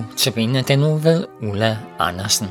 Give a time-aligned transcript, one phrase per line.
[0.00, 2.48] nu tabiner den nu ved Ulla Andersen.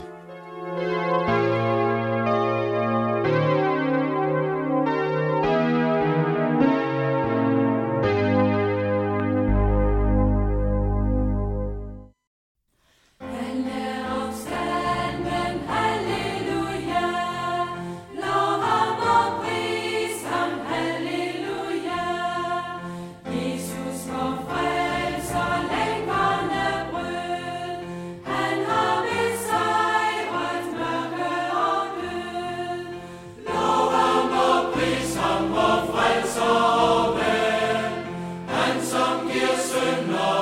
[39.19, 40.38] Dank dir, Sünder.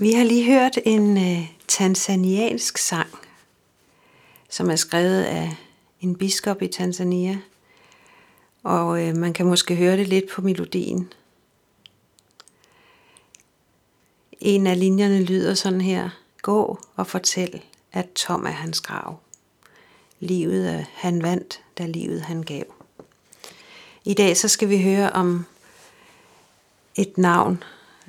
[0.00, 3.08] Vi har lige hørt en øh, tanzaniansk sang,
[4.48, 5.56] som er skrevet af
[6.00, 7.38] en biskop i Tanzania.
[8.62, 11.12] Og øh, man kan måske høre det lidt på melodien.
[14.40, 16.10] En af linjerne lyder sådan her.
[16.42, 19.18] Gå og fortæl, at tom er hans grav.
[20.20, 22.64] Livet er han vandt, da livet han gav.
[24.04, 25.44] I dag så skal vi høre om
[26.94, 27.62] et navn,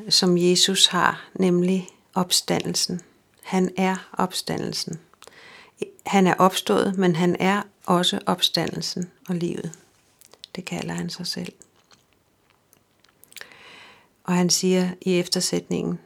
[0.10, 3.02] som Jesus har, nemlig opstandelsen.
[3.44, 5.00] Han er opstandelsen.
[6.06, 9.72] Han er opstået, men han er også opstandelsen og livet.
[10.56, 11.54] Det kalder han sig selv.
[14.24, 16.00] Og han siger i eftersætningen,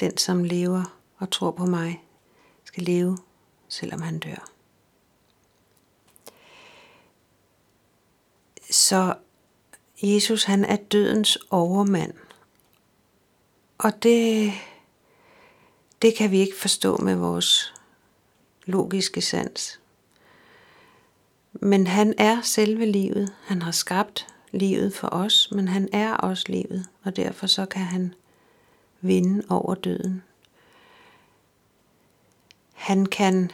[0.00, 2.02] den som lever og tror på mig,
[2.64, 3.18] skal leve,
[3.68, 4.50] selvom han dør.
[8.70, 9.14] Så
[10.02, 12.14] Jesus han er dødens overmand.
[13.78, 14.52] Og det,
[16.02, 17.74] det kan vi ikke forstå med vores
[18.64, 19.80] logiske sans.
[21.52, 23.34] Men han er selve livet.
[23.44, 27.82] Han har skabt livet for os, men han er også livet, og derfor så kan
[27.82, 28.14] han
[29.00, 30.22] vinde over døden.
[32.72, 33.50] Han kan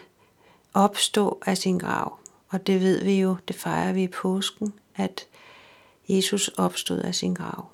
[0.75, 2.19] opstå af sin grav,
[2.49, 5.27] og det ved vi jo, det fejrer vi i påsken, at
[6.09, 7.71] Jesus opstod af sin grav.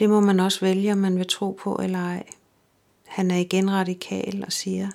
[0.00, 2.26] Det må man også vælge, om man vil tro på eller ej.
[3.06, 4.90] Han er igen radikal og siger,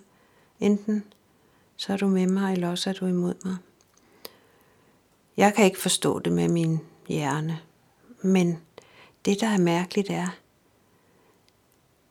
[0.60, 1.04] enten
[1.76, 3.56] så er du med mig, eller også er du imod mig.
[5.38, 7.60] Jeg kan ikke forstå det med min hjerne,
[8.22, 8.62] men
[9.26, 10.28] det, der er mærkeligt, er,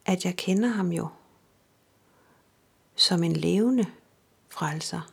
[0.07, 1.09] at jeg kender ham jo.
[2.97, 3.87] som en levende
[4.49, 5.11] frelser.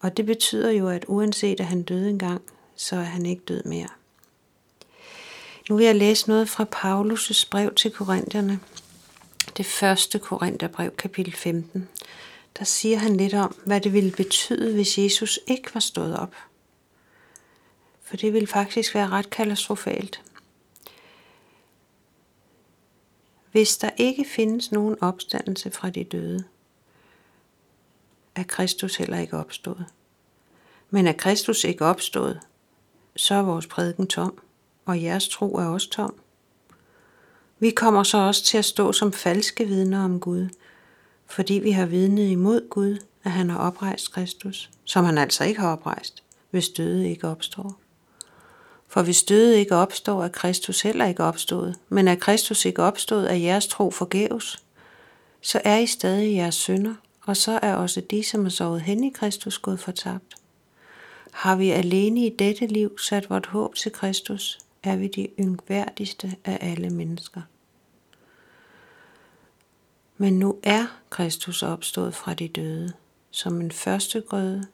[0.00, 2.42] Og det betyder jo, at uanset at han døde engang,
[2.76, 3.97] så er han ikke død mere.
[5.68, 8.60] Nu vil jeg læse noget fra Paulus' brev til Korintherne.
[9.56, 11.88] Det første Korintherbrev, kapitel 15.
[12.58, 16.34] Der siger han lidt om, hvad det ville betyde, hvis Jesus ikke var stået op.
[18.02, 20.22] For det ville faktisk være ret katastrofalt.
[23.52, 26.44] Hvis der ikke findes nogen opstandelse fra de døde,
[28.34, 29.84] er Kristus heller ikke opstået.
[30.90, 32.40] Men er Kristus ikke opstået,
[33.16, 34.38] så er vores prædiken tom,
[34.88, 36.14] og jeres tro er også tom.
[37.58, 40.48] Vi kommer så også til at stå som falske vidner om Gud,
[41.26, 45.60] fordi vi har vidnet imod Gud, at han har oprejst Kristus, som han altså ikke
[45.60, 47.78] har oprejst, hvis døde ikke opstår.
[48.88, 53.30] For hvis døde ikke opstår, er Kristus heller ikke opstået, men er Kristus ikke opstået,
[53.30, 54.64] er jeres tro forgæves,
[55.40, 56.94] så er I stadig jeres synder,
[57.26, 60.34] og så er også de, som er sovet hen i Kristus, gået fortabt.
[61.30, 64.58] Har vi alene i dette liv sat vort håb til Kristus,
[64.88, 67.42] er vi de yngværdigste af alle mennesker.
[70.16, 72.92] Men nu er Kristus opstået fra de døde,
[73.30, 74.66] som en første grøde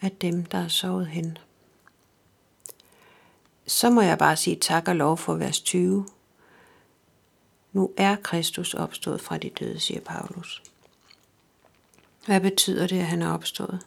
[0.00, 1.38] af dem, der er sovet hen.
[3.66, 6.06] Så må jeg bare sige tak og lov for vers 20.
[7.72, 10.62] Nu er Kristus opstået fra de døde, siger Paulus.
[12.26, 13.86] Hvad betyder det, at han er opstået?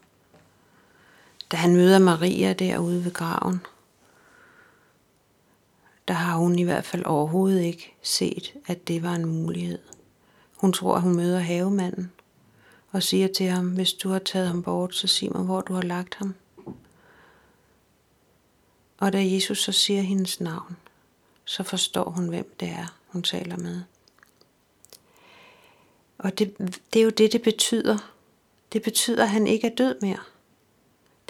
[1.52, 3.62] Da han møder Maria derude ved graven,
[6.08, 9.80] der har hun i hvert fald overhovedet ikke set, at det var en mulighed.
[10.58, 12.12] Hun tror, at hun møder havemanden
[12.92, 15.74] og siger til ham, hvis du har taget ham bort, så sig mig, hvor du
[15.74, 16.36] har lagt ham.
[18.98, 20.78] Og da Jesus så siger hendes navn,
[21.46, 23.82] så forstår hun, hvem det er, hun taler med.
[26.18, 26.58] Og det,
[26.94, 27.98] det er jo det, det betyder.
[28.74, 30.20] Det betyder, at han ikke er død mere.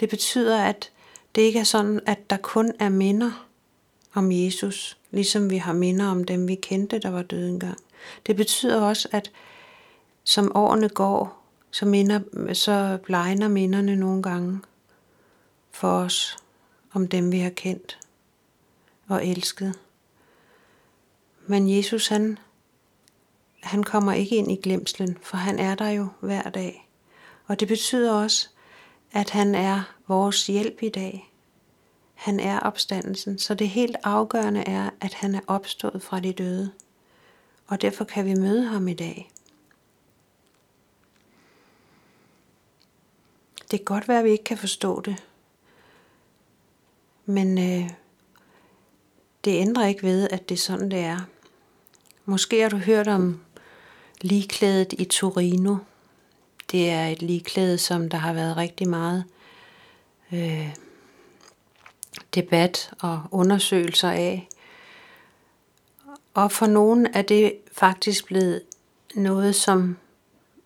[0.00, 0.90] Det betyder, at
[1.34, 3.46] det ikke er sådan, at der kun er minder
[4.14, 7.78] om Jesus, ligesom vi har minder om dem, vi kendte, der var døde engang.
[8.26, 9.30] Det betyder også, at
[10.24, 12.20] som årene går, så, minder,
[12.52, 14.60] så blegner minderne nogle gange
[15.70, 16.36] for os
[16.92, 17.98] om dem, vi har kendt
[19.08, 19.78] og elsket.
[21.46, 22.38] Men Jesus, han,
[23.62, 26.88] han kommer ikke ind i glemslen, for han er der jo hver dag.
[27.46, 28.48] Og det betyder også,
[29.12, 31.33] at han er vores hjælp i dag.
[32.24, 36.72] Han er opstandelsen, så det helt afgørende er, at han er opstået fra de døde.
[37.66, 39.30] Og derfor kan vi møde ham i dag.
[43.70, 45.24] Det kan godt være, at vi ikke kan forstå det,
[47.26, 47.90] men øh,
[49.44, 51.20] det ændrer ikke ved, at det er sådan, det er.
[52.24, 53.40] Måske har du hørt om
[54.20, 55.76] ligklædet i Torino.
[56.70, 59.24] Det er et ligklæde, som der har været rigtig meget
[60.32, 60.74] øh,
[62.34, 64.48] debat og undersøgelser af.
[66.34, 68.62] Og for nogen er det faktisk blevet
[69.14, 69.96] noget, som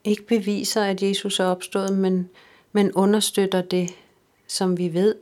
[0.05, 2.29] ikke beviser, at Jesus er opstået, men,
[2.73, 3.91] men understøtter det,
[4.47, 5.15] som vi ved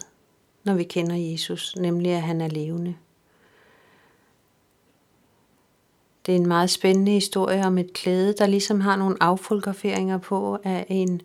[0.67, 2.95] når vi kender Jesus, nemlig at han er levende.
[6.27, 10.59] Det er en meget spændende historie om et klæde, der ligesom har nogle affotograferinger på
[10.65, 11.23] af en,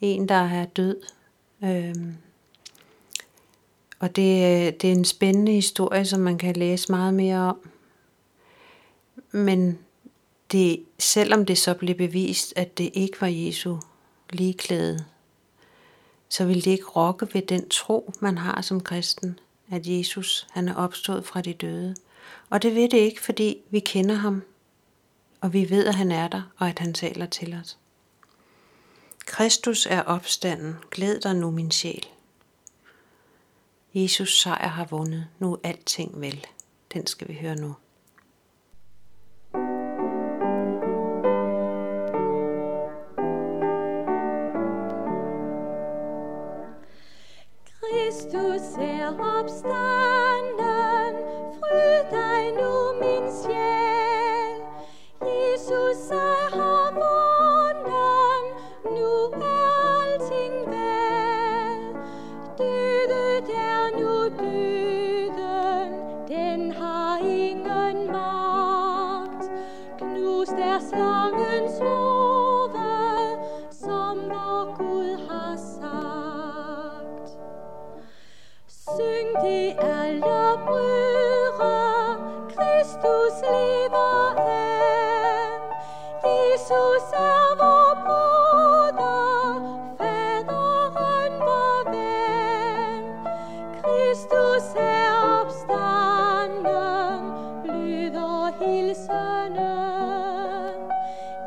[0.00, 0.96] en der er død.
[1.64, 2.14] Øhm,
[4.04, 7.70] og det, øh, det er en spændende historie, som man kan læse meget mere om.
[9.32, 9.78] Men
[10.52, 13.78] det, selvom det så blev bevist, at det ikke var Jesu
[14.30, 15.04] ligeklæde,
[16.28, 19.38] så vil det ikke rokke ved den tro, man har som kristen,
[19.70, 21.94] at Jesus han er opstået fra de døde.
[22.50, 24.42] Og det ved det ikke, fordi vi kender ham,
[25.40, 27.78] og vi ved, at han er der, og at han taler til os.
[29.26, 30.76] Kristus er opstanden.
[30.90, 32.06] Glæd dig nu, min sjæl.
[33.96, 35.26] Jesus sejr har vundet.
[35.38, 36.46] Nu er alting vel.
[36.94, 37.74] Den skal vi høre nu.
[47.64, 49.08] Kristus er
[49.40, 50.33] opstået.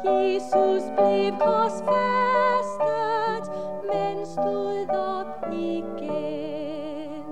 [0.07, 3.45] Jesus blev korsfæstet,
[3.91, 7.23] men stod op igen.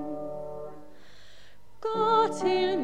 [1.80, 2.75] Gå til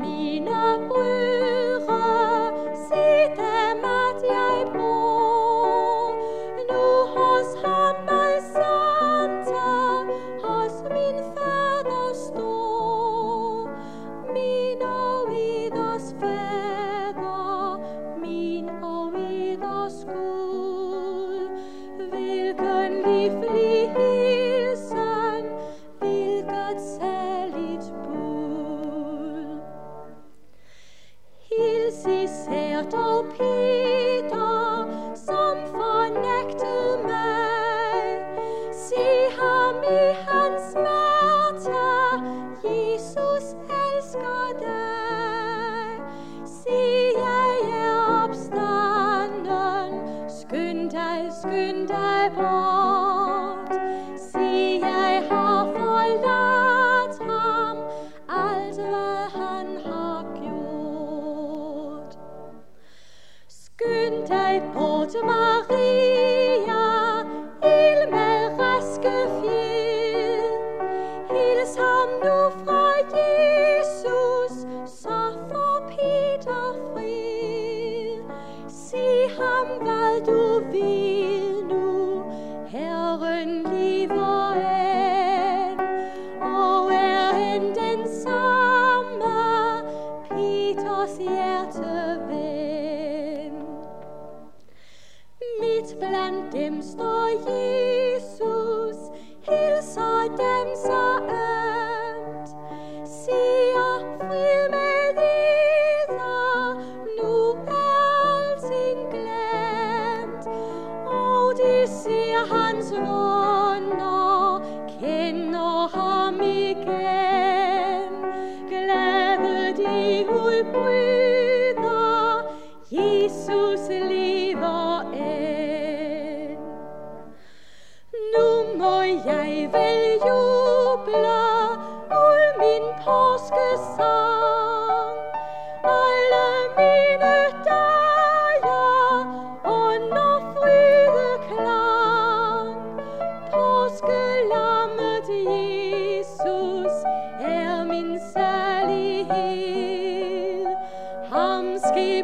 [96.53, 97.92] Dim im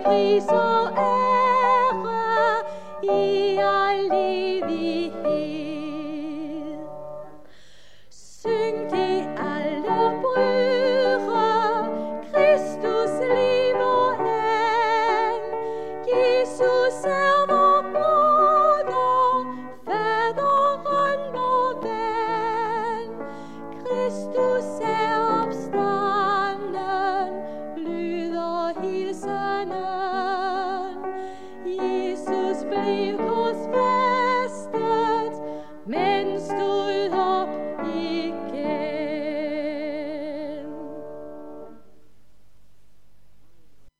[0.09, 0.47] please.
[0.49, 0.78] Oh.